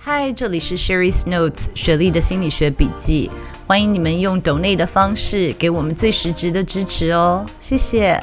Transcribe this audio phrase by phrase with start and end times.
[0.00, 3.28] 嗨，这里是 Sherry's Notes 雪莉的心理学笔记，
[3.66, 8.18] 欢迎你们用 donate 的方式给我们最实质的支持哦，谢谢。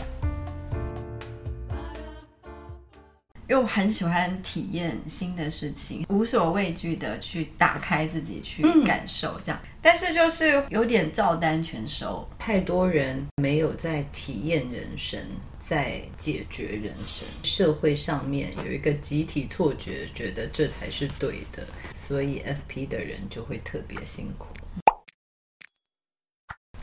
[3.47, 9.59] 因为我很喜欢体验新的事情，无所畏惧的去打开自己去感受，这样。
[9.61, 15.19] 嗯、但是就是有点照单全收，太多人没有在体验人生，
[15.67, 17.27] 在解决人生。
[17.41, 21.63] 社会上面有一个集体错觉，觉得这才是对的，
[21.95, 24.45] 所以 FP 的人就会特别辛苦。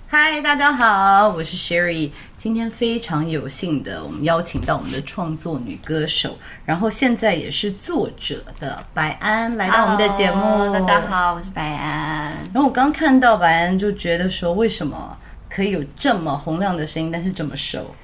[0.08, 2.11] 嗨，大家好，我是 Sherry。
[2.36, 6.36] 今天非常有幸的，我们邀请到我们的创作女歌手，
[6.67, 10.41] 然后现在也是作者的白安来到我们的节目。
[10.41, 12.33] Hello, 大家好，我是白安。
[12.52, 15.17] 然后我刚看到白安，就觉得说，为什么
[15.48, 17.94] 可以有这么洪亮的声音，但是这么瘦？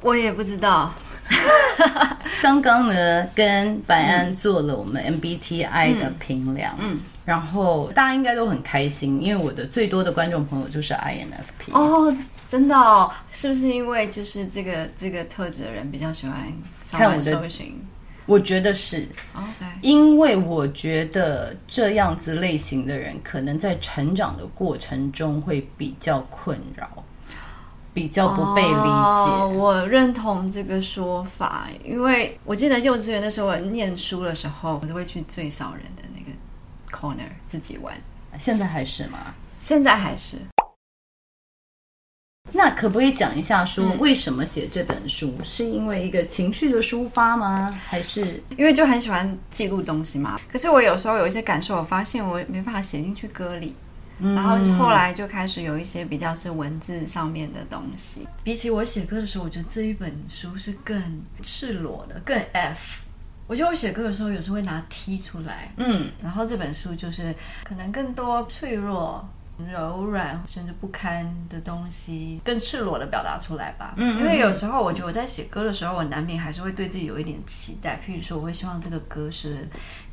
[0.00, 0.92] 我也不知道。
[2.42, 12.14] 刚刚呢，跟白安做了我们 MBTI 的评量，嗯，嗯，然后大家应该都很开心，因为我的最多的观众朋友就是 INFP 哦，
[12.48, 16.34] 真的哦，是不是因为就是这个这个特质的人比较喜欢
[16.90, 17.80] 看我的搜寻？
[18.26, 19.08] 我觉得是
[19.82, 26.88] 因为我觉得这样子类型的人可能在成长的过程中会比较困扰。
[27.92, 36.30] 比较不被理解，oh, 我认同这个说法，因为我记得幼稚园的时候，我念书的时候，我都会去最少人的那个
[36.96, 37.94] corner 自己玩。
[38.38, 39.34] 现在还是吗？
[39.58, 40.36] 现在还是。
[42.52, 45.34] 那可不可以讲一下，说为什么写这本书？
[45.38, 47.70] 嗯、是因为一个情绪的抒发吗？
[47.86, 50.40] 还是因为就很喜欢记录东西嘛？
[50.50, 53.74] 可是我有时候有一些感受，我发现我没办法写进去歌里。
[54.20, 58.28] 然后后来就开始有一些比较是文字上面的东西。
[58.44, 63.02] 比起我写歌的时候，我觉得这一本书是更赤裸的，更 F。
[63.46, 66.10] 我觉得我写歌的时候有时候会拿 T 出来，嗯。
[66.22, 69.28] 然后这本书就是可能更多脆弱、
[69.72, 73.94] 柔软甚至不堪的东西，更赤裸的表达出来吧。
[73.96, 74.18] 嗯。
[74.18, 78.00] 因为有时候我觉得我在写歌的时候，我难免还是会对自己有一点期待。
[78.06, 79.66] 譬如说，我会希望这个歌是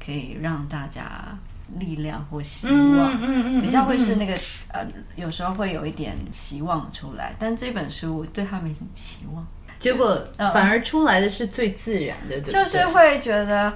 [0.03, 1.37] 可以让大家。
[1.79, 4.33] 力量或希望，嗯嗯嗯、比较会是那个
[4.69, 4.85] 呃，
[5.15, 9.45] 有时候会有一点期望出来，但这本书我对他没什么期望，
[9.79, 10.17] 结果
[10.53, 13.69] 反而出来的是最自然的，对，就是会觉得，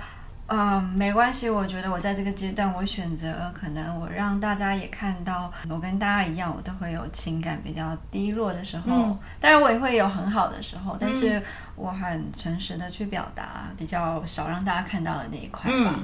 [0.48, 1.50] 嗯、呃，没关系。
[1.50, 11.42] 我觉得我在这个阶段，我选择可能我让大家也看到，我跟大家一样，我都会有情感比较低落的时候，嗯、当然我也会有很好的时候，但是
[11.76, 15.96] 我很诚实的去表达，比较少让大家看到的那一块吧。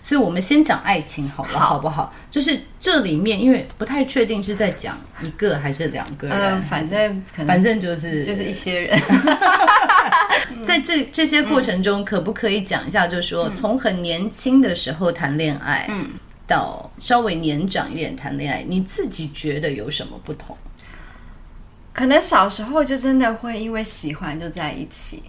[0.00, 2.10] 嗯所以，我们先讲爱情好了，好，好不好？
[2.30, 8.98] 就是这里面，因为不太确定是在讲一个还是两个人，嗯、反正反正就是就是一些人。
[10.66, 13.06] 在这这些过程中，可不可以讲一下？
[13.06, 16.08] 就是说，嗯、从很年轻的时候谈恋爱，嗯，
[16.46, 20.56] 到稍微年长一点谈恋爱，你自己觉得有什么不同？
[21.92, 25.22] 可能小时候就真的会因为喜欢就在一起，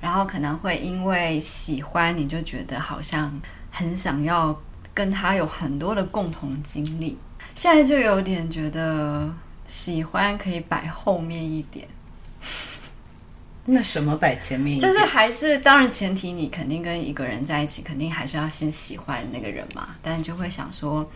[0.00, 3.28] 然后可能会因为喜欢你就觉得好像。
[3.72, 4.56] 很想要
[4.94, 7.18] 跟他有很多的共同经历，
[7.54, 9.34] 现在就有点觉得
[9.66, 11.88] 喜欢可以摆后面一点。
[13.64, 14.78] 那什么摆前面？
[14.78, 19.88] 就是还是当然前提你肯定跟一个人在一起，肯定还是要先喜欢那个人嘛。
[20.02, 21.08] 但就会想说，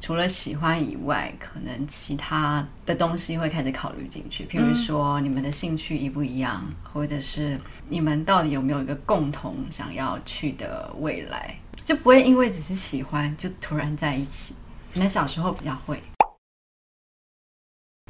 [0.00, 7.58] 除了喜欢以外，可能其他的东西会开始考虑进去，譬如说你们的兴趣一不一样，或者是
[7.88, 11.56] 你们到底有没有一个共同想要去的未来。
[11.84, 14.54] 就不会因为只是喜欢就突然在一起，
[14.94, 16.02] 可能小时候比较会。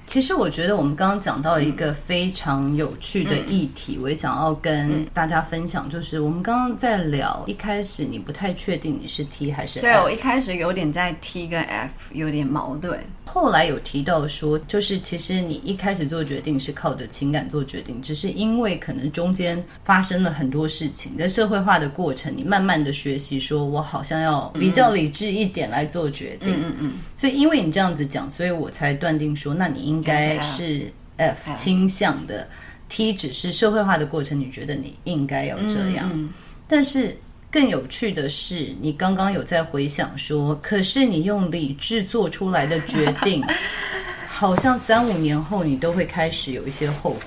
[0.07, 9.87] 其实我觉得我们刚刚讲到一个非常有趣的议题，嗯、我也想要跟大家分享，就是我们刚刚在聊一开始你不太确定你是 T 还是 F。
[9.87, 12.99] 对，我一开始有点在 T 跟 F 有点矛盾。
[13.25, 26.53] 后来有提到说，就是其实你一开始做决定是靠着情感做决定，只是因为可能中间发生了很多事情，在社会化的过程，你慢慢的学习，说我好像要比较理智一点来做决定。
[26.55, 26.93] 嗯嗯嗯。
[27.17, 32.49] 所以因为你这样子讲，所以我才断定说，那你应该是 F 倾向的
[32.89, 36.29] ，T 只是社会化的过程，你觉得你应该要这样。
[36.67, 37.17] 但是
[37.51, 43.45] 更有趣的是，你刚刚有在回想说，可是你用理智做出来的决定，
[44.29, 47.19] 好像三五年后你都会开始有一些后悔。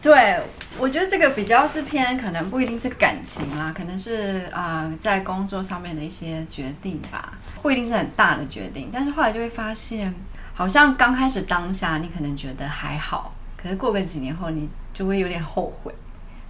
[0.00, 0.38] 对，
[0.78, 8.88] 我觉得这个比较是偏，可能不一定是感情啦，可能是呃在工作上面的一些决定吧，不一定是很大的决定。
[8.92, 10.14] 但是后来就会发现，
[10.58, 15.94] 好像刚开始当下你可能觉得还好，可是过个几年后你就会有点后悔，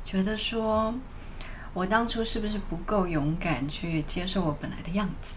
[0.03, 0.95] 觉得说
[1.75, 5.37] 我当初是不是不够勇敢去接受我本来的样子，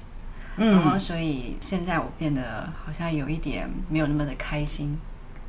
[0.55, 4.97] 嗯，然后所以现在我变得好像有一点没有那么的开心。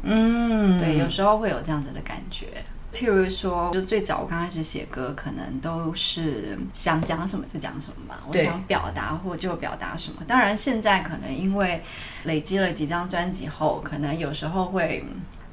[0.02, 2.48] 嗯，对，有时候会有这样子的感觉。
[2.94, 10.22] 譬如说，就最早我刚开始写歌，可能都是想讲什么就讲什么嘛，我想表达或就表达什么。
[10.26, 11.82] 当然，现在可能因为
[12.24, 15.04] 累积了几张专辑后，可能有时候会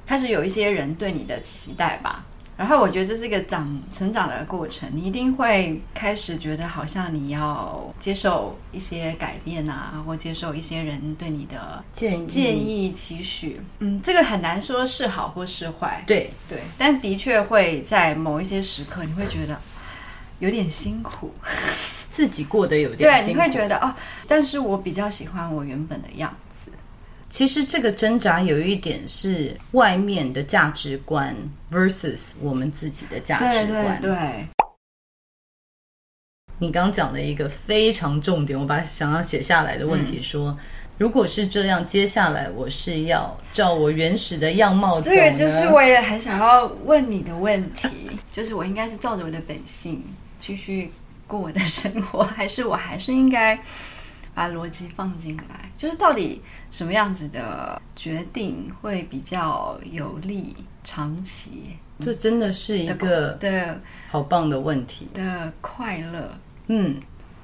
[0.06, 2.25] 开始有一些人对你的期待吧。
[2.59, 13.61] 然后我觉得这是一个长成长的过程，你一定会开始觉得好像你要接受一些改变啊，或接受一些人对你的建议、建议期许。
[13.79, 16.03] 嗯，这个很难说是好或是坏。
[16.06, 19.57] 对对，但的确会在某一些时刻，你会觉得
[20.39, 21.33] 有点辛苦，
[22.11, 23.33] 自己过得有点辛苦。
[23.33, 23.95] 对，你会觉得哦，
[24.27, 26.48] 但是我比较喜欢我原本的样子。
[27.29, 31.35] 其实这个挣扎有一点是外面的价值观
[31.71, 34.01] versus 我们自己的价值观。
[34.01, 34.47] 对对对。
[36.57, 40.57] 你刚讲的一个非常重点，我把想要写下来的问题说：嗯、
[40.97, 45.09] 如果是这样，接下来我是要照我原始的样貌走？
[45.09, 47.87] 这个就是我也很想要问你的问题，
[48.33, 50.03] 就是我应该是照着我的本性
[50.37, 50.91] 继续
[51.27, 53.57] 过我的生活，还是我还是应该？
[54.39, 56.41] 把逻辑放进来，就是到底
[56.71, 61.75] 什么样子的决定会比较有利长期？
[62.00, 63.77] 这真的是一个的
[64.09, 66.33] 好棒的问题的快乐。
[66.68, 66.95] 嗯，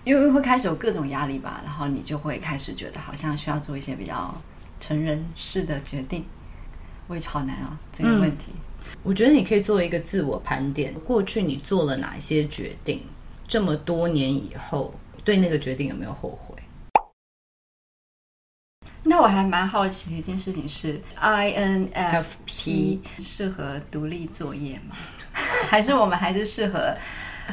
[0.05, 4.33] 因为会开始有各种压力吧，然后你就会开始觉得好像需要做一些比较
[4.79, 6.23] 成人式的决定。
[7.07, 8.53] 我也好难啊，这个问题。
[8.53, 13.01] 嗯，我觉得你可以做一个自我盘点，过去你做了哪些决定？
[13.45, 14.93] 这么多年以后，
[15.25, 16.54] 对那个决定有没有后悔？
[19.07, 24.95] 那我还蛮好奇的一件事情是，INFP 适合独立作业吗？
[25.69, 26.95] 还是我们还是适合？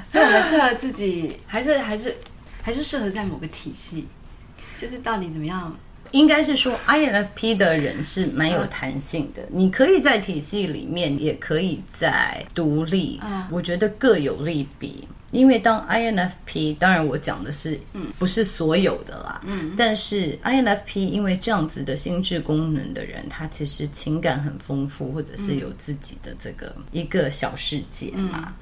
[0.08, 2.16] 就我们适合自己，还是还是
[2.62, 4.08] 还是适合在某个体系？
[4.78, 5.76] 就是到底怎么样？
[6.12, 13.20] 应该是说，INFP 的人是蛮有弹性的，你可以在体系里面，也可以在独立。
[13.50, 15.06] 我觉得各有利弊。
[15.32, 28.44] 因为当 INFP，当然我讲的是，嗯，不是所有的啦，嗯，但是 INFP 因为这样子的心智功能的人，他其实情感很丰富，或者是有自己的这个一个小世界嘛。
[28.46, 28.52] 嗯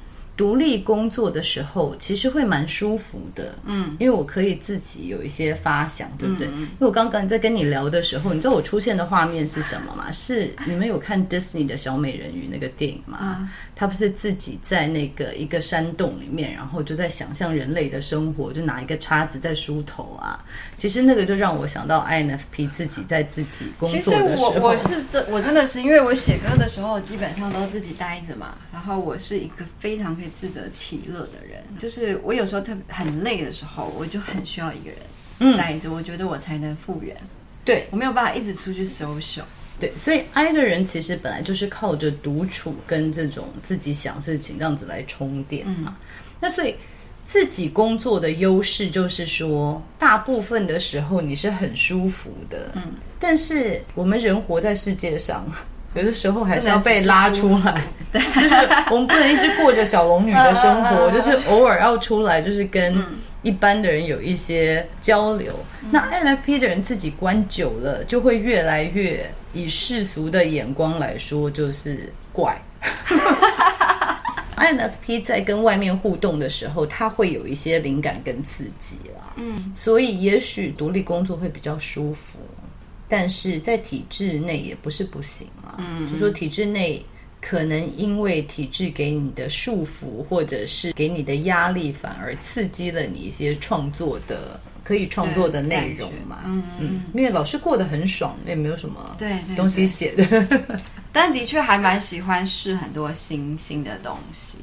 [0.41, 6.49] 独立工作的时候，其实会蛮舒服的，嗯，因为我可以自己有一些发想，对不对？
[6.49, 10.11] 嗯、因为我刚刚在跟你聊的时候，你知道我出现的画面是什么吗？
[10.13, 13.37] 是你们有看 Disney 的小美人鱼那个电影吗？
[13.39, 20.43] 嗯、他不是自己在那个一个山洞里面，然后就在想象人类的生活，就拿一个叉子在梳头啊。
[20.79, 24.47] 其实那个就让我想到 INFP 自己在自己工作的时候。
[24.47, 30.30] 其实我我是真我真的是因为我写歌的时候基本上都自己待着嘛，然后我是一个非常可以。
[30.33, 37.17] 自得其乐的人，就是我有时候特别很累的时候，我就很需要一个人带着，我觉得我才能复原。
[37.65, 39.43] 对，我没有办法一直出去 social。
[39.79, 45.97] 对，所以 I 的人其实本来就是靠着独处跟这种自己想事情这样子来充电嘛。
[45.99, 46.75] 嗯、那所以
[47.25, 52.73] 自己工作的优势就是说，大部分的时候你是很舒服的。
[52.75, 55.51] 嗯，但是我们人活在世界上。
[55.95, 57.83] 有的时候还是要被拉出来，
[58.13, 58.55] 就是
[58.91, 63.05] 我们不能一直过着小龙女的生活，就是偶尔要出来，就是跟
[63.43, 65.59] 一般的人有一些交流。
[65.91, 72.57] 那 INFP 的人自己关久了，就会越来越以世俗的眼光来说，就是怪。
[74.57, 82.39] INFP 在跟外面互动的时候，他会有一些灵感跟刺激啦，嗯，所以也许独立工作会比较舒服。
[83.11, 87.05] 但是在体制内也不是不行嘛，嗯，就说体制内
[87.41, 100.15] 可能因为体制给你的束缚，或者是给你的压力，反而刺激了你一些创作的可以创作的内容嘛，嗯嗯，因为老师过得很爽，也没有什么对东西写。
[100.15, 100.81] 的，对对对。
[101.13, 104.59] 但的确还蛮喜欢试很多新新的东西。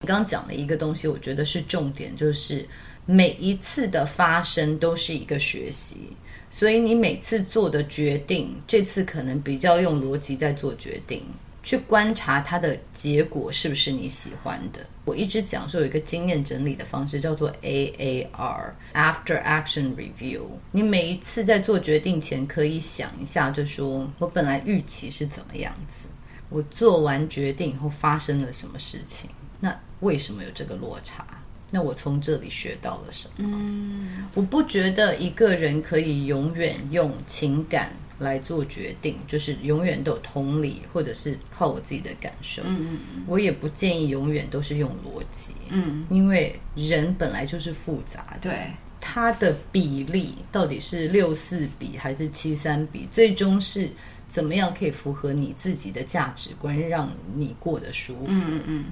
[0.00, 2.66] 你刚刚讲的一个东西，我觉得是重点，就是
[3.04, 6.16] 每一次的发生都是一个学习。
[6.50, 11.22] 所以你每次做的决定，这次可能比较用逻辑在做决定，
[11.62, 14.80] 去观察它的结果是不是你喜欢的。
[15.04, 20.42] 我一直讲说有一个经验整理的方式叫做 AAR（After Action Review）。
[20.72, 26.08] 你每一次在做决定前，可以想一下，就说我本来预期是怎么样子，
[26.48, 31.26] 我做完决定以后发生了什么事情，那为什么有这个落差？
[31.70, 33.48] 那我从这里学到了什么？
[33.48, 37.92] 嗯，我不觉得一个人可以永远用情感。
[38.20, 42.60] 来做决定，就是永远都有同理，或者是靠我自己的感受。
[42.66, 45.54] 嗯嗯，我也不建议永远都是用逻辑。
[45.70, 48.40] 嗯，因为人本来就是复杂的。
[48.42, 48.66] 对，
[49.00, 53.88] 它的比例到底是六四比还是七三比，最终是
[54.28, 58.24] 怎么样可以符合你自己的价值观，让你过得舒服。
[58.26, 58.84] 嗯嗯嗯。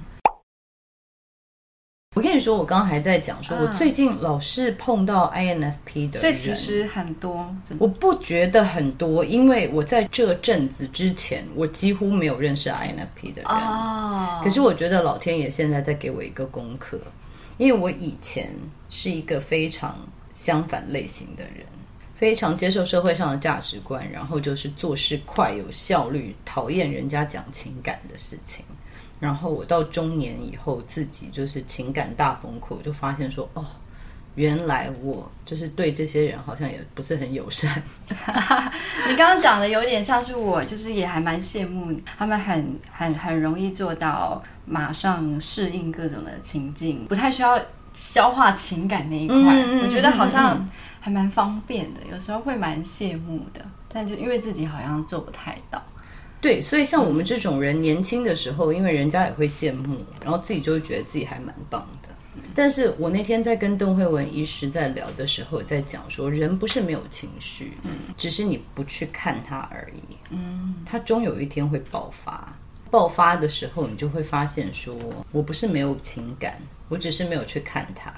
[2.15, 13.45] 我跟你说，我刚刚还在讲，说我最近老是碰到 INFP 的人，所以其实很多，我不觉得很多，因为我在这阵子之前，我几乎没有认识 INFP 的人。
[13.45, 16.99] 哦，可是我觉得老天爷现在在给我一个功课，
[17.57, 18.53] 因为我以前
[18.89, 19.95] 是一个非常
[20.33, 21.65] 相反类型的人，
[22.19, 28.65] 非常接受社会上的价值观，然后就是做事快、有效率，讨厌人家讲情感的事情。
[29.21, 33.65] 然后我到中年以后，自己就是情感大崩溃，我就发现说，哦，
[34.35, 37.81] 原来我就是对这些人好像也不是很友善。
[38.09, 47.59] 你刚刚讲的有点像是我，就是也还蛮羡慕他们很，很很很容易做到马上适应各种的情境，不太需要
[47.93, 49.35] 消化情感那一块。
[49.37, 50.65] 嗯、我觉得好像
[50.99, 55.81] 还蛮方便的，有时候会蛮羡慕的，但就因为自己好像做不太到。
[56.41, 62.09] 对，所以像我们这种人，年轻的时候，因为人家也会羡慕，然后自己就会觉得自己还蛮棒的。
[62.55, 72.53] 但是我那天在跟邓惠文医师在聊的时候，在讲说，人不是没有情绪，嗯，只是你不去看它而已，嗯，它终有一天会爆发。
[72.89, 74.95] 爆发的时候，你就会发现说，
[75.31, 78.11] 我不是没有情感，我只是没有去看它。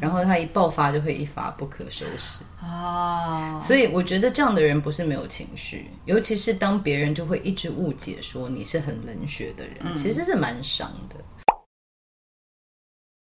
[0.00, 2.42] 然后他一爆发就会一发不可收拾。
[2.60, 11.16] 啊，所以我觉得这样的人不是没有情绪，尤其是当别人就会一直误解说你是很冷血的人，嗯、其实是蛮伤的。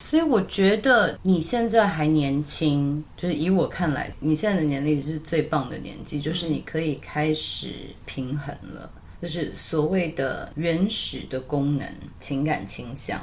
[0.04, 7.74] 所以我觉得你现在还年轻，就是以我看来，你现在的年龄是最棒的年纪，就是你可以开始
[8.06, 8.90] 平衡了，
[9.22, 11.86] 就是所谓的原始的功能、
[12.20, 13.20] 情感倾向。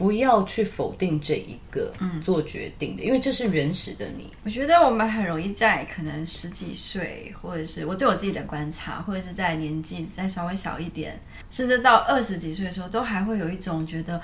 [0.00, 1.92] 不要去否定这一个
[2.24, 4.32] 做决定的，嗯、因为这是原始的你。
[4.44, 14.18] 我觉得我们很容易在可能十几岁，或者是我对我自己的观察，或者是在年纪再稍微小一点，甚至到二十几岁的时候，都还会有一种觉得，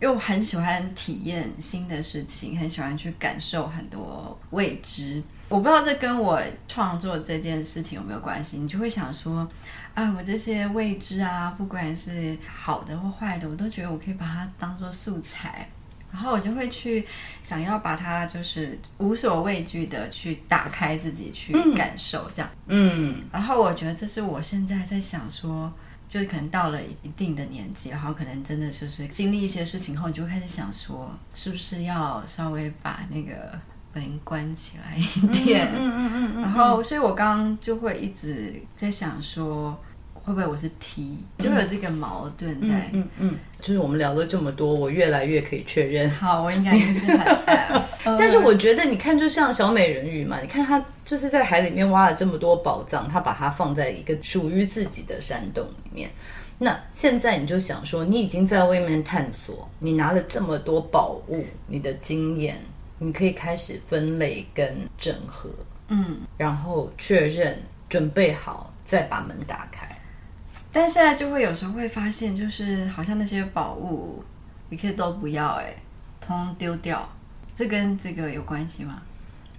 [0.00, 5.22] 又很喜欢体验新的事情，很喜欢去感受很多未知。
[5.48, 6.38] 我不知道这跟我
[6.68, 9.48] 创作这件事情有没有关系，你就会想说。
[9.94, 15.68] 啊，我这些未知啊，不管是好的或坏的，我都觉得我可以把它当做素材，
[16.12, 17.06] 然后我就会去
[17.44, 22.50] 想要把它就是无所畏惧的去打开自己去感受这样。
[22.66, 25.72] 嗯，然后我觉得这是我现在在想说，
[26.08, 33.56] 就是可能到了一定的年纪，然后可能真的就是经历一些事情后，你就开始想说，是不是要稍微把那个
[33.94, 35.72] 门关起来一点？
[35.74, 36.42] 嗯嗯嗯嗯。
[36.42, 39.78] 然后，所以我刚刚就会一直在想说。
[40.26, 42.88] 会不会我是 T，就会有这个矛盾在？
[42.94, 46.08] 嗯嗯，嗯，就是我们聊了这么多，我越来越可以确认。
[46.18, 47.82] 好，我应该就是很 F。
[48.18, 56.08] 但是我觉得，你看，就像小美人鱼嘛，你看她就是在海里面挖了这么多宝藏，她把它放在一个属于自己的山洞里面。
[56.56, 62.56] 那现在你就想说，你已经在外面探索，你拿了这么多宝物，你的经验，
[63.04, 65.50] 你可以开始分类跟整合，
[65.88, 69.86] 嗯，然后确认，准备好，再把门打开。
[70.72, 74.24] 但现在就会有时候会发现，就是好像那些宝物，
[74.70, 75.76] 你可以都不要哎，
[76.18, 77.06] 通通丢掉。
[77.54, 79.02] 这跟这个有关系吗？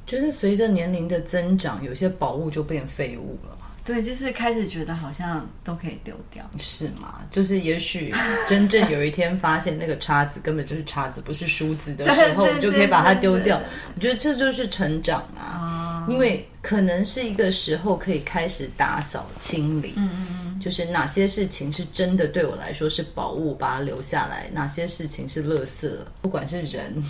[0.05, 3.54] 就是随着年龄的增长，有些宝物就变废物了。
[3.85, 7.21] 对，就是开始觉得好像都可以丢掉，是吗？
[7.29, 8.11] 就是也许
[8.49, 13.61] 真正有一天发现那个叉子根本就是叉子，不是梳子的时候，你就可以把它丢掉。
[13.93, 19.93] 我觉得这就是成长啊，哦、因为可能是一个时候可以开始打扫清理。
[19.97, 20.59] 嗯嗯嗯。
[20.59, 25.91] 就是哪些事情是真的对我来说是宝物，把它留下来；哪些事情是垃圾，
[26.23, 27.03] 不管是人、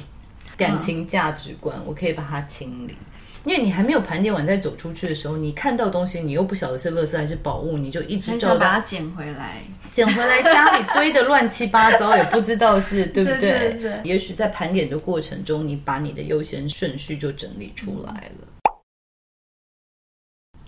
[0.57, 2.97] 感情、价值观，我可以把它清理。
[3.45, 9.61] 因为你还没有盘点完，再走出去的时候，你看到东西，你又不晓得是垃圾还是宝物，你就一直照把它捡回来，
[9.91, 13.39] 捡回来家里堆的乱七八糟，也不知道是 对不对？
[13.39, 14.01] 对对对。
[14.03, 18.71] 也许在盘点的过程中，你把你的优先顺序就整理出来了。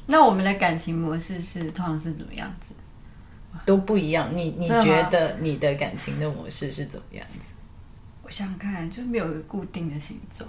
[0.06, 2.74] 那我们的感情模式是通常是怎么样子？
[3.66, 4.30] 都不一样。
[4.34, 7.40] 你你觉得你的感情的模式是怎么样子？
[8.22, 10.48] 我想想看，就没有一个固定的形状。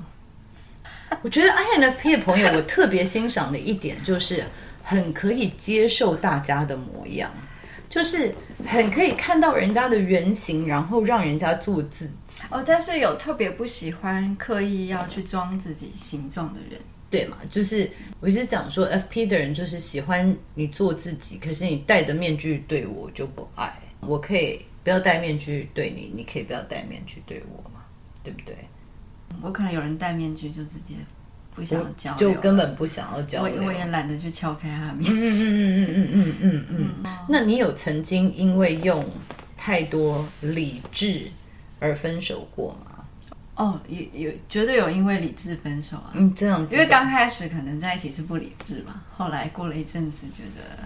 [1.23, 4.45] 我觉得 INFP 的朋友，我特别欣赏的一点就是
[4.83, 7.31] 很可以接受大家的模样，
[7.89, 8.35] 就是
[8.67, 12.43] 很可以看到人家的原型，然后让人家做自己。
[12.51, 17.39] 哦，但是有特别不喜欢刻意要去装自己形状的人，对嘛？
[17.51, 17.89] 就是
[18.21, 23.73] 我一直讲说，FP 的人就是喜欢你做自己，可是你戴的面具对我就不爱。
[24.01, 27.81] 我可以不要戴面具对你，你可以不要戴面具对我嘛？
[28.23, 28.55] 对不对？
[29.43, 30.95] 我可能有人戴面具就直接
[31.55, 33.61] 不想交流，就根本不想要交流。
[33.61, 35.19] 我我也懒得去敲开他面具。
[35.19, 37.17] 嗯嗯嗯嗯嗯嗯嗯。
[37.29, 39.05] 那你有曾经因为用
[39.57, 41.31] 太多理智
[41.81, 43.05] 而分手过吗？
[43.57, 46.13] 哦，有有，绝对有因为理智分手啊。
[46.15, 46.73] 嗯，这样子。
[46.73, 50.79] 因为刚开始可能在一起是不理智嘛，后来过了一阵子，觉得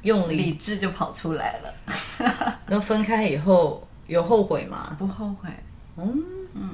[0.00, 2.58] 用理智就跑出来了。
[2.66, 4.96] 那分开以后有后悔吗？
[4.98, 5.50] 不后悔。
[5.98, 6.24] 嗯
[6.54, 6.70] 嗯。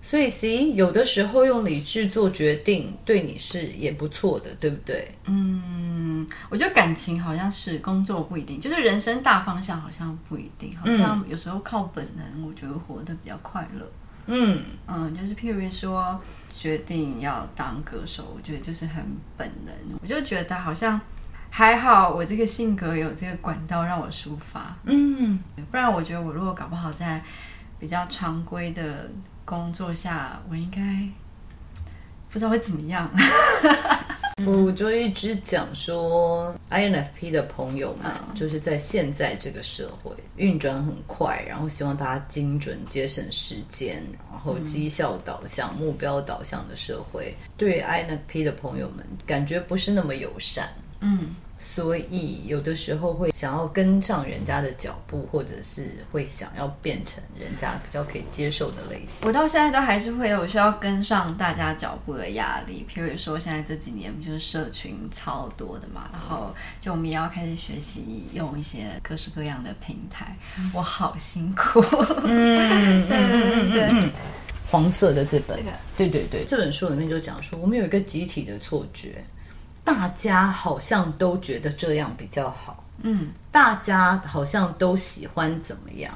[0.00, 5.12] 所以，C 有的时候用理智做决定，对你是也不错的，对不对？
[5.24, 13.90] 嗯，我觉得感情好像是，工作不一定，就是人生大方向好像不一定，好像有时候靠本能，我觉得活得比较快乐。
[14.26, 16.18] 嗯嗯，就是譬如说
[16.56, 19.04] 决定要当歌手，我觉得就是很
[19.36, 20.98] 本能，我就觉得好像
[21.50, 24.74] 还好，我这个性格有这个管道让我抒发。
[24.84, 25.38] 嗯，
[25.70, 27.22] 不然我觉得我如果搞不好在
[27.78, 29.10] 比较常规的。
[29.48, 30.78] 工作下，我应该
[32.28, 33.10] 不知道会怎么样。
[34.44, 50.68] 我就一直讲说，INFP 的朋友们，就是在现在这个社会运转很快，然后希望大家精准、节省时间，然后绩效导向、目标导向的社会，对 INFP 的朋友们，感觉不是那么友善。
[51.00, 51.34] 嗯。
[51.58, 59.26] 所以有的时候会想要跟上人家的脚步，或者是会想要变成人家比较可以接受的类型。
[59.26, 62.86] 我到现在都还是会有需要跟上大家脚步的压力。
[62.88, 70.36] 譬如说，现在这几年不就是社群超多的嘛，然后就我们也要开始学习用一些各式各样的平台。
[70.72, 71.80] 我好辛苦。
[72.24, 74.10] 嗯， 对对对对。
[74.70, 75.58] 黄色的这本，
[75.96, 79.24] 对对对，这本书里面就讲说，我们有一个集体的错觉。
[79.88, 86.12] 大家好像都觉得这样比较好，嗯，大家好像都喜欢怎么样，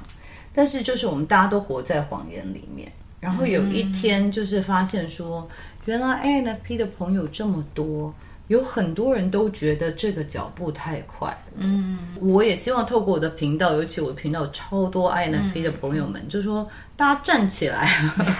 [0.54, 2.92] 但是就是我们大家都活在谎言里面。
[3.18, 5.48] 然后有一天就是发现说，
[5.86, 8.14] 原来 INFP 的朋友这么多。
[8.48, 11.52] 有很多人都觉得这个脚步太快了。
[11.56, 17.88] 嗯，我也希望透过我的频道，尤其我的频道超多 INFP 的朋友们，嗯、就是说大家站起来，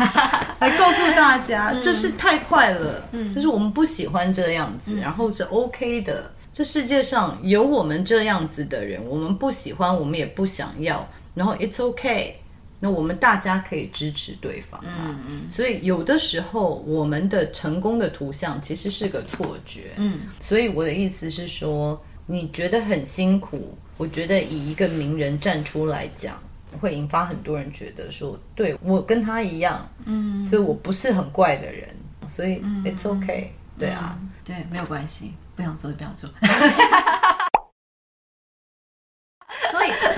[0.60, 3.08] 来告诉大家，这是太快了。
[3.12, 6.30] 嗯，就是我们不喜欢这样子，嗯、然后是 OK 的。
[6.52, 12.36] 这世界上有我们这样子的人，我们不喜欢，我们也不想要，然后 It's OK。
[12.84, 14.90] 那我们大家可以支持对方嘛？
[14.98, 15.42] 嗯嗯。
[15.48, 19.92] 所以有的时候我们的成功的图像其实是个错觉。
[19.98, 20.22] 嗯。
[20.40, 26.42] 所以我的意思是说，你觉得很辛苦，我觉得以一个名人站出来讲，
[26.80, 29.88] 会引发很多人觉得说，对，我跟他一样。
[30.04, 30.44] 嗯。
[30.46, 31.88] 所以我不是很怪的人，
[32.28, 33.46] 所以 it's okay。
[33.78, 34.18] 对啊。
[34.44, 36.28] 对，没有关系，不想做就不要做。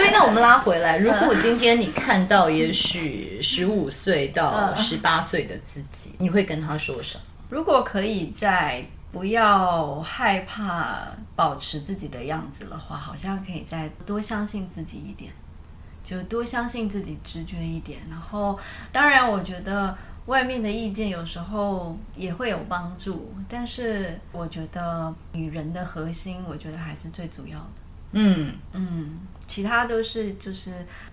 [0.04, 7.24] 所以，那我们拉回来，如果今天你看到也许十五岁到十八岁的自己，你会跟他说什么？
[7.48, 15.32] 如果可以再不要害怕保持自己的样子的话，好像可以再多相信自己一点，
[16.06, 18.00] 就多相信自己直觉一点。
[18.10, 18.58] 然后，
[18.92, 27.66] 当然，我觉得外面的意见有时候也会有帮助，但是我觉得女人的核心，我觉得还是最主要的。
[28.12, 29.18] 嗯嗯。
[29.48, 30.70] 其他都是就是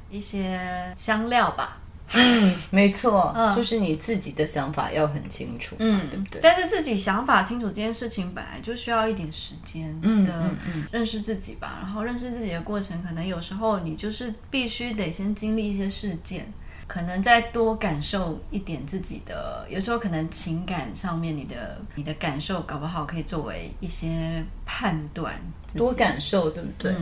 [0.10, 1.78] 一些香料吧。
[2.14, 6.42] 嗯，没错，嗯，就是你自己的想法要很清楚，嗯，对不对？
[6.42, 10.52] 但是自己想法清楚这件事情本来就需要一点时间的
[10.92, 11.78] 认识自己吧。
[11.78, 16.52] 嗯嗯嗯，然后认识自己的过程，可能有时候你就是必须得先经历一些事件，
[16.86, 19.66] 可能再多感受一点自己的。
[19.70, 25.34] 有时候可能情感上面，你的你的感受搞不好可以作为一些判断。
[25.74, 26.94] 多感受，对不对？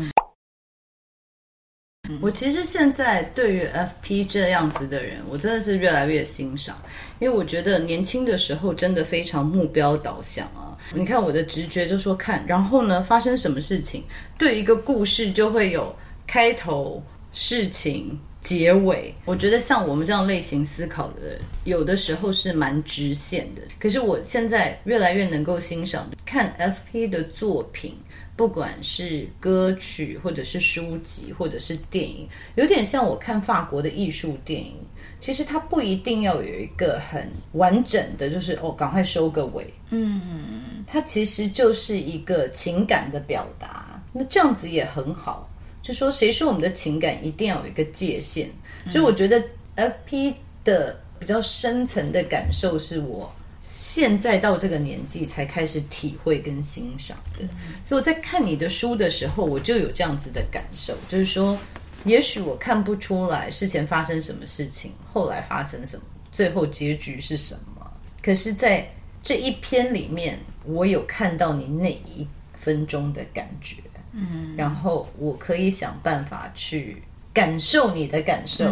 [2.21, 6.75] 我其实现在对于 FP 这样子的人，我真的是越来越欣赏，
[7.19, 10.77] 因为我觉得年轻的时候真的非常目标导向啊。
[10.93, 14.03] 你看我的直觉就说看，然后呢，发生什么事情，
[14.37, 15.95] 对一个故事就会有
[16.25, 19.13] 开头、事情、结尾。
[19.25, 23.61] 我觉得像我们这样类型思考的人，有的时候是蛮直线的。
[23.79, 27.95] 可是我现在越来越能够欣赏看 FP 的作品。
[28.39, 32.25] 不管是歌曲，或者是书籍，或者是电影，
[32.55, 34.75] 有点像我看法国的艺术电影。
[35.19, 39.67] 其实它不一定要有一个很完整的，就是哦，赶快收个尾。
[39.89, 44.01] 嗯，它其实就是一个情感的表达。
[44.13, 45.49] 那这样子也很好。
[45.81, 48.47] 就说谁说我们的情感一定要有一个界限？
[48.89, 49.43] 所以我觉得
[49.75, 53.29] FP 的比较深层的感受是我。
[53.71, 57.47] 现在到这个年纪才开始体会跟欣赏的，
[57.83, 61.55] 所以我在看你的书的时候，我就有这样子的感受，就是说，
[62.03, 66.03] 也许我看不出来事前发生什么事情，后来发生什么，
[66.33, 67.87] 最后结局是什么，
[68.23, 72.27] 可是在这一篇里面，我有看到你那一
[72.59, 73.75] 分钟的感觉，
[74.13, 78.65] 嗯，然后我可以想办法去感受你的感受，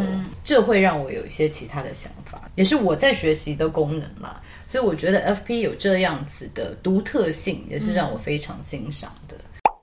[0.43, 4.41] 这会让我有一些其他的想法，也是我在学习的功能嘛。
[4.67, 9.35] 所以我觉得 FP 有这样子的独特性，也是让我非常欣赏的。
[9.35, 9.73] 嗯、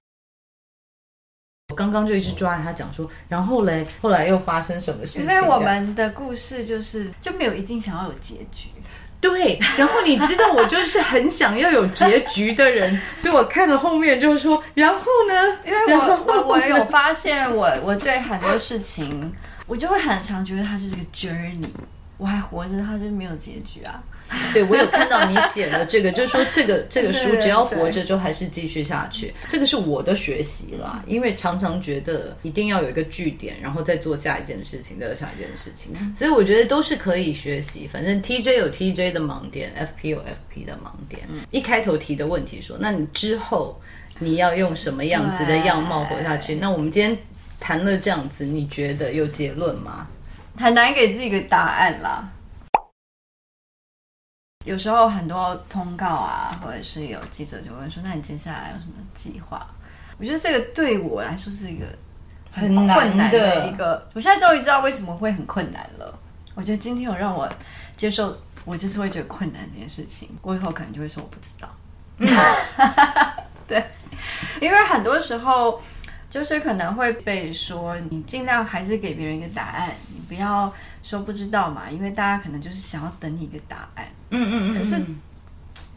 [1.70, 5.22] 我刚刚就一直抓着他讲说，然后嘞，后来又发生什么事情？
[5.22, 8.68] 因为我们的故事就是就没有一定想要有结局。
[9.20, 15.58] 对，然后你知道我就是很想要有结局的人， 所以我看了后面就是说，然后呢？
[15.64, 19.32] 因为我我我有发现我，我我对很多事情，
[19.66, 21.64] 我就会很常觉得它就是个 journey，
[22.16, 24.02] 我还活着，它就没有结局啊。
[24.54, 31.04] 对，我有看到你写的这个， 就是说这个这个书只要活着就还是继续下去，这个是我的学习啦。
[31.06, 37.86] 因为常常觉得一定要有一个据点，然后再做下一件事情，再做下一件事情，所以我觉得都是可以学习。
[37.86, 41.28] 反正 TJ 有 TJ 的盲点，FP 有 FP 的盲点。
[41.50, 43.78] 一开头提的问题说，那你之后
[44.18, 46.54] 你要用什么样子的样貌活下去？
[46.54, 47.16] 那我们今天
[47.60, 50.06] 谈了这样子，你觉得有结论吗？
[50.56, 52.28] 很难给自己一个答案啦。
[54.64, 59.66] 有时候很多通告啊，或者是有记者就问说：“那你接下来有什么计划？”
[60.18, 61.84] 我觉得这个对我来说是一个
[62.50, 64.08] 很困难的一个。
[64.14, 66.18] 我现在终于知道为什么会很困难了。
[66.54, 67.46] 我觉得今天有让我
[67.96, 70.30] 接受，我就是会觉得困难这件事情。
[70.40, 71.68] 我以后可能就会说我不知道。
[73.66, 73.84] 对，
[74.62, 75.82] 因为很多时候
[76.34, 84.04] 就是可能会被说，你尽量还是给别人一个答案，你不要说不知道嘛，因为大家可能就是想要等你一个答案。
[84.30, 85.00] 嗯嗯嗯，可是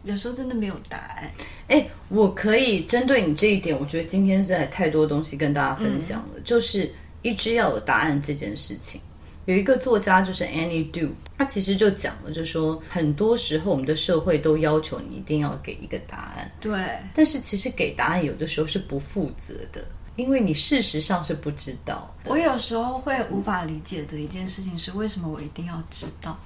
[0.04, 1.32] 有时候真的没有答案。
[1.70, 6.36] 哎，我可以针对你这一点，我觉得今天实在太多东西跟大家分享了。
[6.36, 9.02] 嗯、就是一直要有答案这件事情，
[9.46, 16.80] 有一个作家就是 Annie Do，他其实就讲了，就说很多时候我们的社会都要求你一定要给一个答案，对。
[17.16, 19.84] 但是其实给答案有的时候是不负责的，
[20.18, 22.14] 因为你事实上是不知道。
[22.26, 26.38] 我有时候会无法理解的一件事情是，为什么我一定要知道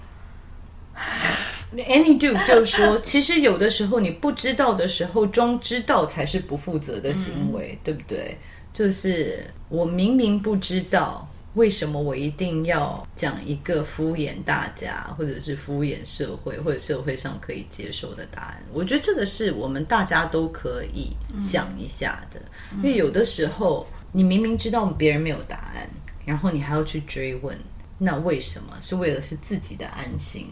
[1.74, 8.38] ？Any do 就是说， 其实有的时候你不知道的时候，装知道才是不负责的行为，嗯、对不对？
[8.74, 18.64] 就是我明明不知道，为什么我一定要讲一个敷衍大家，或者是敷衍社会，或者社会上可以接受的答案？
[18.72, 25.90] 我觉得这个是我们大家都可以想一下的，嗯、因为有的时候你明明知道别人没有答案，
[26.26, 27.58] 然后你还要去追问，
[27.98, 28.78] 那为什么？
[28.80, 30.48] 是为了是自己的安心。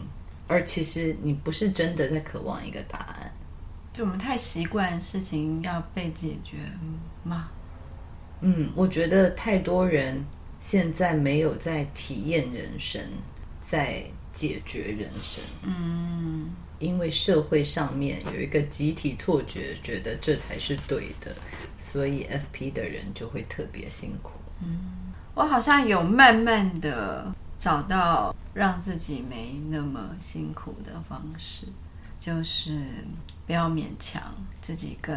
[0.46, 3.32] 而其实你不是真的在渴望一个答案，
[3.92, 6.56] 就我们太习惯事情要被解决
[7.22, 7.48] 吗？
[8.40, 10.22] 嗯，我觉得太多人
[10.60, 13.02] 现在没有在体验人生，
[13.60, 15.42] 在解决人生。
[15.64, 21.34] 嗯，因为社会上面有一个集体错觉，觉得这才是对的，
[21.76, 24.32] 所以 FP 的人就会特别辛苦。
[24.62, 27.34] 嗯，我好像有慢慢的。
[27.60, 31.66] 找到让自己没那么辛苦的方式，
[32.18, 32.80] 就是
[33.50, 34.22] 不要勉强
[34.60, 35.12] 自己跟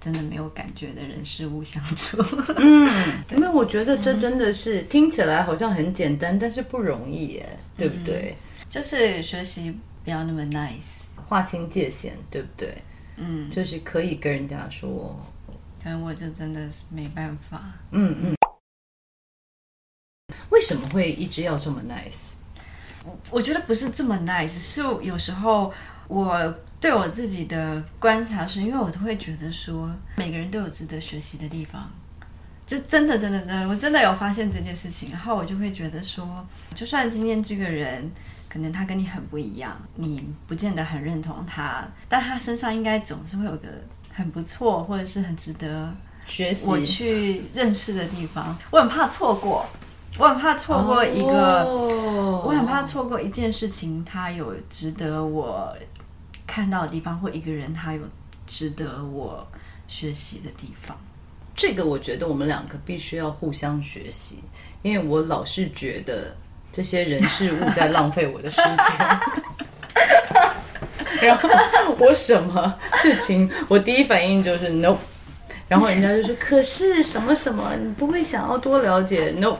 [0.00, 2.20] 真的没有感觉的人事物相处。
[2.58, 8.34] 嗯，因为我觉得这真的是、嗯、听起来好像很简单，但是不容易耶，对不对？
[8.58, 12.76] 嗯、就是学习不要那么 nice，划清界限，对不对？
[13.14, 15.16] 嗯，就是可以跟人家说，
[15.84, 17.62] 但我就真的是没办法。
[17.92, 18.34] 嗯嗯。
[20.50, 22.32] 为什么会一直要这么 nice？
[23.04, 25.72] 我我觉得不是这么 nice，是有时候
[26.08, 31.90] 我对我自己的观察是，因为我都会觉得说，每个人都有值得学习的地方，
[32.66, 38.10] 就真的真的真的，我真的有发现这件事情，然后我就会觉得说，就算今天这个人
[38.48, 43.68] 可能他跟你很不一样，你不见得很认同他，但他身上应该总是会有个
[44.12, 45.92] 很不错或者是很值得
[46.26, 49.66] 学习我去认识的地方，我很怕错过。
[50.18, 51.64] 我很怕错过一个
[52.44, 55.72] 我很怕错过一件事情，它有值得我
[56.48, 58.00] 看到的地方，或一个人他有
[58.46, 59.46] 值得我
[59.86, 60.96] 学习的地方。
[61.54, 64.38] 这个我觉得我们两个必须要互相学习，
[64.82, 66.34] 因为我老是觉得
[66.72, 69.20] 这些人事物在浪费我的时间。
[71.20, 71.48] 然后
[71.98, 74.96] 我什么事情，我第一反应就是 no，
[75.68, 79.56] 然后人家就说可是什么什么，你不会想要多了解 no，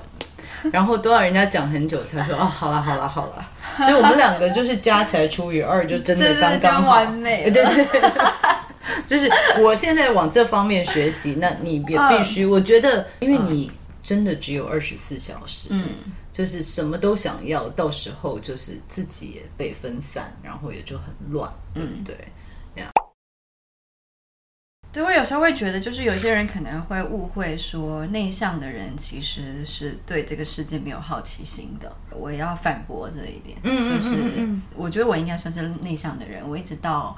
[0.73, 8.11] 然后都要人家讲很久才说哦，好了好了好了，所以我们两个就是加起来除以二，就真的刚刚好，完美，对对对。
[9.07, 13.71] 就是我现在往这方面学习，那你也必须，我觉得，因为你
[14.03, 15.85] 真的只有二十四小时，嗯，
[16.33, 22.17] 就是什么都想要，到时候就是自己也被分散，然后也就很乱，嗯，对。
[24.93, 31.91] 对，我有时候会觉得，就是有些人可能会误会说，内向的人其实是对这个世界没有好奇心的。
[32.11, 37.17] 我也要反驳这一点，嗯，就是我觉得我应该算是内向的人，我一直到。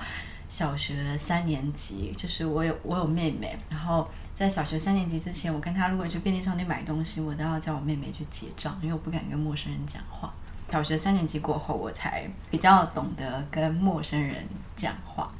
[0.49, 10.35] 小学三年级，就是我有我有妹妹，然后在小学三年级之前，我跟她如果去便利商店买东西，我都要叫我妹妹去结账，因为我不敢跟陌生人讲话。
[10.73, 15.33] 小学三年级过后，我才比较懂得跟陌生人讲话，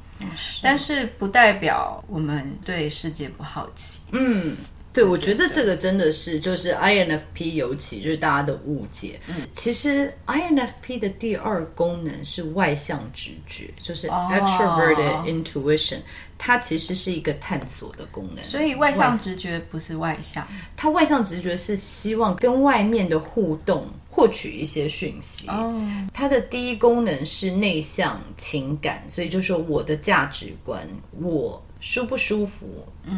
[0.61, 4.01] 但是不代表我们对世界不好奇。
[4.11, 4.55] 嗯。
[4.93, 9.17] 对，我觉得这个真的是就是 INFP 尤其就是大家的误解。
[9.27, 15.99] 嗯，其实 INFP 的第二功能是外向直觉，就是 extroverted intuition，
[16.37, 18.43] 它其实是一个探索的功能。
[18.43, 25.47] 所以外向直觉不是外向，它外向直觉是希望跟外面的互动获取一些讯息。
[25.47, 25.73] 哦，
[26.13, 30.87] 它的第一功能是内向情感，所以就是说我的价值观
[31.19, 31.59] 我。
[31.83, 32.67] 舒不舒服，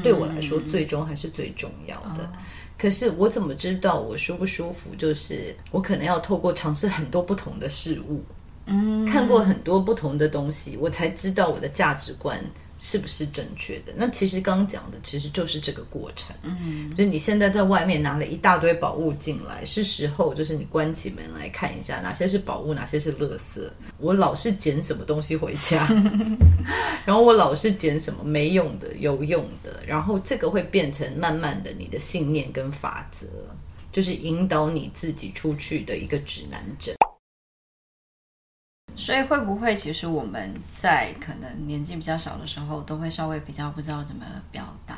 [0.01, 2.19] 对我来说最终还是最重要的。
[2.21, 2.39] 嗯、
[2.77, 4.95] 可是我怎么知道我舒不舒服？
[4.97, 8.23] 就是我可能要透过尝试很多不同的事物，
[8.67, 12.39] 嗯，看过很多不同的东西，我才知道我的价值观。
[12.85, 13.93] 是不是正确的？
[13.95, 16.35] 那其实刚刚讲的其实就是这个过程。
[16.43, 23.65] 嗯，就是你现在在外面拿了一大堆宝物进来，是时候就是你关起门来看一下哪些是宝物，哪些是垃圾。
[23.99, 25.87] 我老是捡什么东西回家，
[27.07, 33.27] 然后我老是捡什么没用的、有用的，然后这个会变成慢慢的你的信念跟法则，
[33.93, 36.93] 就是引导你自己出去的一个指南针。
[38.95, 44.95] 所以会不会，其实我们在可能年纪比较小的时候，都会稍微比较不知道怎么表达？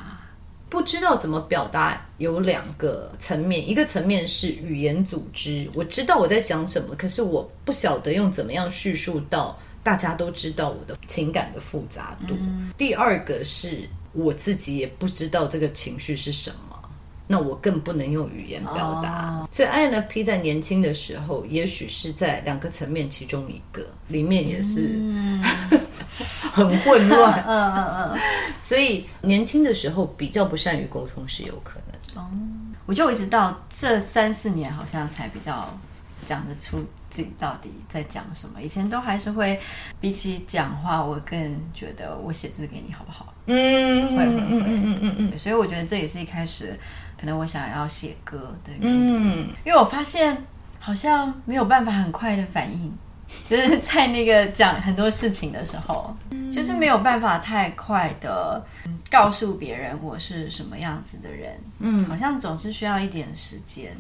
[0.67, 12.36] 不知道怎么表达有两个层面，一个层面是语言组织，我知道我在想什么，可是我不晓得用怎么样叙述到大家都知道我的情感的复杂度。
[12.39, 12.71] 嗯。
[12.77, 16.58] 第二个是我自己也不知道这个情绪是什么。
[17.28, 19.50] 那我更不能用语言表达，oh.
[19.52, 25.44] 所以 INFP 在年轻的时候，也许是在两个层面其中一个里面也是、mm.
[26.54, 28.20] 很混乱， 嗯嗯嗯，
[28.62, 32.24] 所以年轻的时候比较不善于沟通是有可能。
[32.24, 32.32] 哦，oh.
[32.86, 35.68] 我就一直到这三四年，好像才比较
[36.24, 36.78] 讲得出
[37.10, 38.62] 自己到底在讲什么。
[38.62, 39.60] 以前都还是会
[40.00, 43.34] 比起讲话，我更觉得我写字给你好不好？
[43.48, 46.80] 嗯，会会会，嗯嗯嗯嗯，所以我觉得这也是一开始。
[47.19, 50.38] 可能我想要写歌的原因，嗯，因为我发现
[50.80, 52.97] 好像没有办法很快的反应，
[53.49, 58.63] 就是在那个讲很多事情的时候，嗯，就是没有办法太快的
[59.10, 63.95] 告诉别人我是什么样子的人，嗯，好像总是需要一点时间，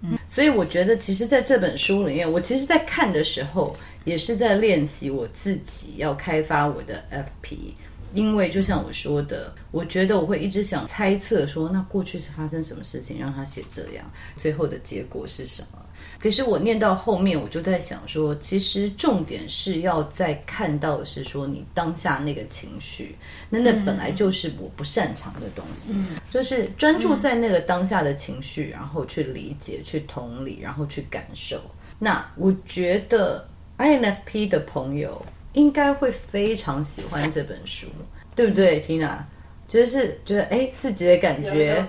[0.00, 7.74] 嗯，所以我觉得其实在这本书里面，我其实在看的时候也是在练习我自己要开发我的 FP。
[8.14, 15.78] 因为就像我说的，我觉得我会一直想猜测说，那过去是发生什么事情让他写这样，最后的结果是什么？
[16.18, 23.16] 可是我念到后面，我就在想说，其实重点是要在看到的是说你当下那个情绪，
[23.50, 31.60] 那那本来就是我不擅长的东西，嗯、就是专注在那个当下的情绪，然后去理解、去同理，然后去感受。
[31.98, 33.46] 那我觉得
[33.78, 35.24] INFP 的朋友。
[35.54, 37.88] 应该会非常喜欢这本书，
[38.36, 39.18] 对不对，Tina？
[39.66, 41.82] 就是觉得哎，自己的感觉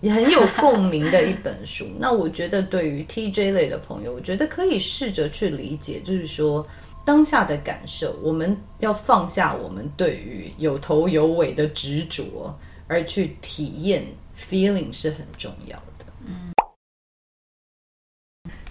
[0.00, 1.86] 也很有共鸣的一本书。
[2.00, 6.66] 那我觉得对于 TJ 类的朋友，我觉得可以试着去理解，就是说
[7.04, 14.02] 当下的感受，我们要放下我们对于有头有尾的执着，而去体验
[14.34, 16.06] feeling 是很重要的。
[16.26, 16.52] 嗯。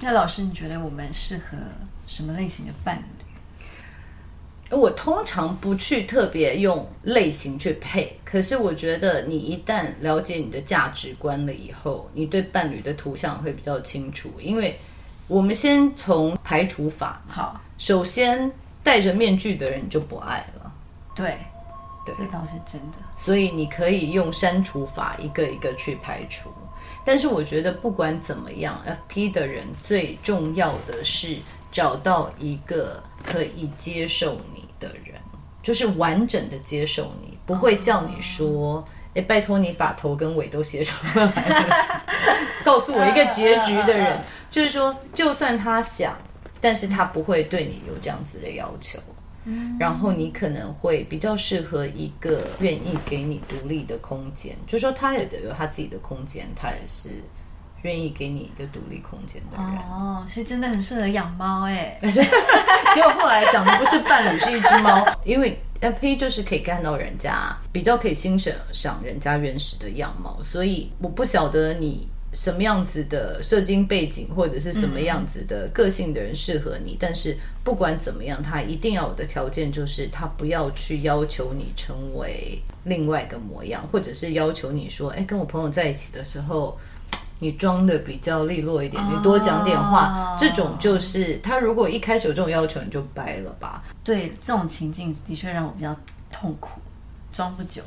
[0.02, 1.56] 那老师，你觉得我们适合
[2.08, 3.18] 什么类型的伴侣？
[4.71, 14.29] 我通常不去特别用类型去配，可是我觉得你一旦了解你的价值观了以后，你对伴侣的图像会比较清楚。
[14.39, 14.77] 因为
[15.27, 18.51] 我们先从排除法，好，首先
[18.84, 20.71] 戴着面具的人你就不爱了，
[21.15, 21.36] 对，
[22.05, 22.97] 对，这倒是真的。
[23.17, 26.51] 所以你可以用删除法一个一个去排除。
[27.05, 28.79] 但是我觉得不管怎么样
[29.10, 31.38] ，FP 的人最重要的是
[31.71, 35.19] 找到一个可以接受你的人，
[35.61, 38.83] 就是完整的接受你，不会叫你说
[39.15, 42.03] ：“哎，拜托你把头跟尾都写出来，
[42.63, 46.17] 告诉我一个结局的人。”就是说，就算他想，
[46.59, 48.99] 但是他不会对你有这样子的要求。
[49.79, 57.09] 然后你可能会比较适合一个愿意给你独立的空间，就是说他也得有他自己的空间，他也是
[57.83, 59.65] 愿意给你一个独立空间的人。
[59.89, 61.97] 哦，所以真的很适合养猫哎。
[62.01, 72.07] 结果后来讲的不是伴侣，是一只猫， 因为 FP 就是可以看到人家比较可以欣赏上人家原始的样貌，所以我不晓得你。
[72.31, 76.91] 什么样子的社经背景，或者是什么样子的个性的人适合你？
[76.93, 86.77] 嗯、但是不管怎么样，他一定要有的条件就是，他不要去要求你成为另外一个模样，或者是要求你说，哎，跟我朋友在一起的时候，
[87.39, 90.08] 你装的比较利落一点，你多讲点话。
[90.08, 93.84] 哦、这种就是他如果一开始有这种要求，你就掰了吧。
[94.04, 95.95] 对，这种情境的确让我比较
[96.32, 96.80] 痛苦，
[97.32, 97.82] 装不久，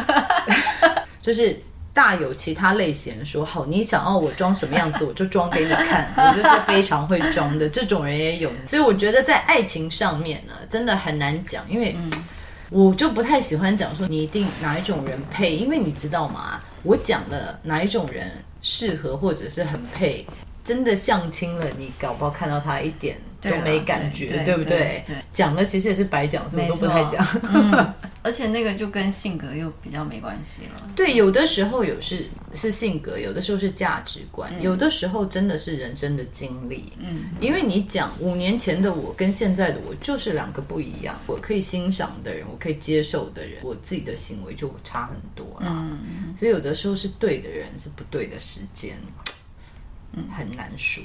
[1.22, 1.58] 就是。
[1.96, 6.12] 大有其他类型说好，你想要我装什么样子，我就装给你看。
[6.28, 8.52] 我就是非常会装的，这种人也有。
[8.66, 11.96] 所以我觉得在爱情上面呢，真的很难讲，因为
[12.68, 16.60] 我就不太喜欢讲说你一定哪一种人配，因为你知道吗？
[16.82, 18.30] 我讲的哪一种人
[18.68, 20.26] 适合或者是很配，
[20.64, 23.16] 真的相亲了，你搞不好看到他一点
[23.50, 24.78] 都没感觉，对，不对？
[24.78, 27.26] 对对讲了其实也是白讲，所以我都不太讲。
[27.54, 27.94] 嗯
[28.26, 30.90] 而且那个就跟性格又比较没关系了。
[30.96, 36.92] 对，有的时候有是是性格，有的时候是价值观，嗯、有的时候真的是人生的经历。
[36.98, 41.16] 嗯，因为你讲五年前的我跟现在的我就是两个不一样。
[41.28, 45.68] 我可以欣赏的人，我可以接受的人，我自己的行为就差很多了。
[45.68, 48.96] 嗯，所以有的时候是对的人，是不对的时间，
[50.14, 51.04] 嗯，很难说。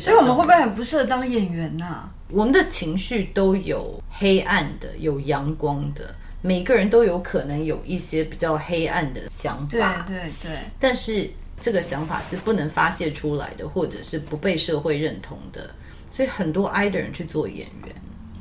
[0.00, 2.10] 所以我们会不会很不适合当演员呢、啊？
[2.28, 10.04] 我们的情绪都有黑暗的，有阳光的，每个人都有可能有一些比较黑暗的想法。
[10.06, 10.50] 对对对。
[10.80, 15.70] 但是这个想法是不能发泄出来的，或者是不被社会认同的。
[16.14, 17.94] 所以很多 I 的人去做演员，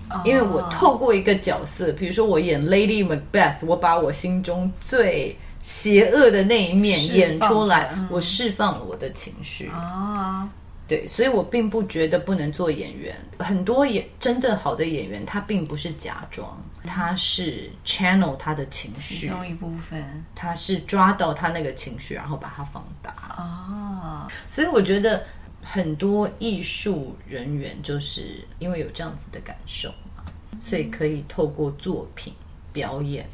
[0.09, 9.69] 哦、因为我透过一个角色，比如说我演 Lady Macbeth，我把我心中最邪恶的那一面演出来，嗯、我释放了我的情绪。
[9.69, 10.47] 哦
[10.91, 13.15] 对，所以我并不觉得不能做演员。
[13.39, 20.03] 很多演真的好的演员，他并不是假装，他是 channel 他的情绪，其中一部分，
[20.35, 23.13] 他是抓到他那个情绪，然后把它放大。
[23.37, 25.23] 哦，所以我觉得
[25.63, 30.25] 很多艺术人员就是因为有这样子的感受嘛，
[30.59, 32.33] 所以可以透过作品
[32.73, 33.25] 表演。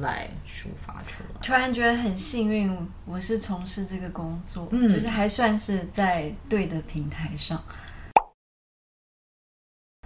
[0.00, 7.62] 来抒发出来，突然觉得很幸运，我是从事这个工作，嗯，就是还算是在对的平台上。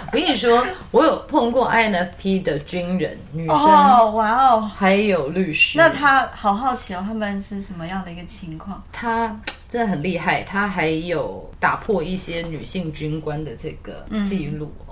[0.07, 5.77] 我跟你说，我有碰过 INFP 的军人女生，哦，哇哦，还有律师。
[5.77, 8.83] 那他好好奇哦，他们是什么样的一个情况？
[8.91, 14.73] 他真的很厉害，他还有打破一些女性军官的这个记录。
[14.81, 14.87] 嗯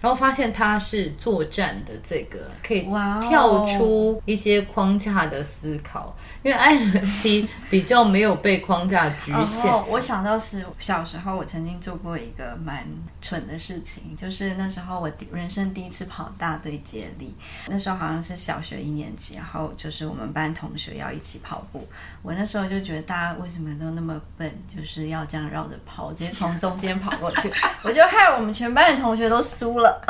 [0.00, 2.88] 然后发现他是作战的这个可以
[3.28, 6.16] 跳出一些框架的思考.
[6.48, 9.70] 因为 INFP 比较没有被框架局限。
[9.70, 12.86] 哦，我想到是小时候我曾经做过一个蛮
[13.20, 17.34] 蠢的事情，就是那时候我人生第一次跑大队接力，
[17.66, 21.86] 那时候好像是小学一年级，然后就是我们班同学要一起跑步，
[22.22, 30.02] 我那时候就觉得大家为什么都那么笨，就是要这样绕着跑，直接从中间跑过去，我就害我们全班的同学都输了。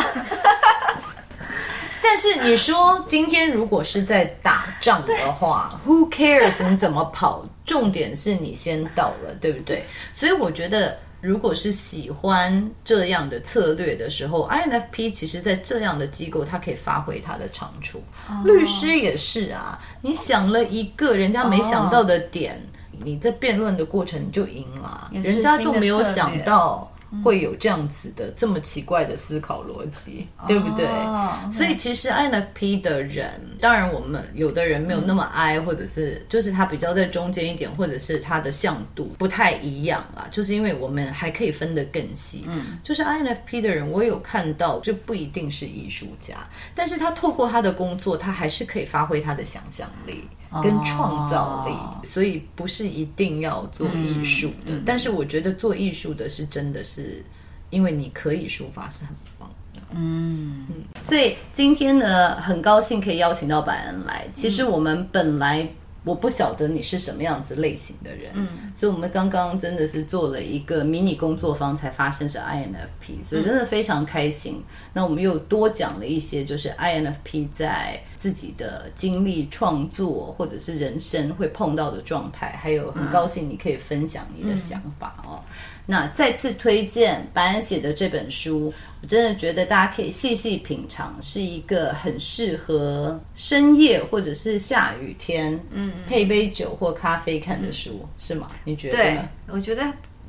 [2.11, 6.66] 但是你说今天如果是在打仗的话，Who cares？
[6.66, 7.44] 你怎么跑？
[7.66, 9.85] 重点是你先到了，对不对？
[10.14, 18.03] 所以我觉得，如果是喜欢这样的策略的时候，INFP 其实在这样的机构，他可以发挥他的长处。
[18.27, 18.42] Oh.
[18.47, 23.02] 律师也是啊，你想了一个人家没想到的点，oh.
[23.04, 26.90] 你在辩论的过程你就赢了，人家就没有想到。
[27.25, 30.87] 会有这样子的这么奇怪的思考逻辑，对不对？
[30.87, 40.29] 哦、所以其实 INFP 的人，当然我们有的人没有那么 I，、嗯、或者是就是他比较在中间一点，或者是他的向度不太一样啊。
[40.31, 42.44] 就是因为我们还可以分得更细。
[42.46, 46.37] 嗯，就是 INFP 的人，我有看到就不一定是艺术家，
[46.75, 50.25] 但是他透过他的工作，他还是可以发挥他的想象力。
[50.63, 54.73] 跟创造力，哦、所以不是一定要做艺术的。
[54.73, 57.25] 嗯嗯、但是我觉得做艺术的是真的是，
[57.71, 59.81] 因为你可以抒发是很棒的。
[59.94, 60.75] 嗯嗯，
[61.05, 64.27] 所以今天呢，很高兴可以邀请到百恩来。
[64.35, 65.69] 其实我们本来。
[66.05, 74.55] 我不晓得你是什么样子类型的人，嗯，所以我们刚刚真的是做了一个迷你工作坊，才发现是 INFP，所以真的非常开心。
[74.57, 85.42] 嗯、那我们又多讲了一些，就是 INFP 在自己的经历、创作或者是人生会碰到的状态，还有很高兴你可以分享你的想法哦。
[85.46, 85.55] 嗯
[85.91, 88.71] 那再次推荐白安写的这本书，
[89.01, 98.49] 我真的觉得大家可以细细品尝，是一个很适合深夜或者是下雨天，嗯，嗯，配杯酒或咖啡看的书，嗯、是吗？
[98.65, 98.99] 你觉得？
[98.99, 99.83] 对，我觉得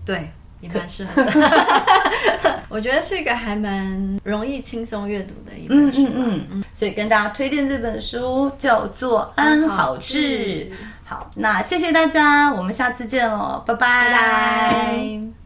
[0.05, 0.29] 对，
[0.61, 2.63] 也蛮适合的。
[2.71, 10.17] 我觉得是一个还蛮容易轻松阅读的一本书，嗯嗯，嗯，所以跟大家推荐这本书叫做《安好志》。
[11.03, 14.09] 好，那谢谢大家，我们下次见喽，拜拜。
[14.09, 15.38] 拜拜。